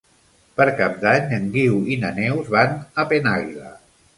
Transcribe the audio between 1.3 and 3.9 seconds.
en Guiu i na Neus van a Penàguila.